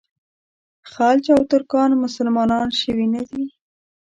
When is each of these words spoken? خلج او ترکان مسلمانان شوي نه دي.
خلج 0.91 1.25
او 1.35 1.41
ترکان 1.51 1.91
مسلمانان 2.03 2.69
شوي 2.81 3.05
نه 3.15 3.21
دي. 3.29 3.43